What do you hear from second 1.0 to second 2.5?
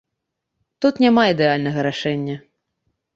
няма ідэальнага рашэння.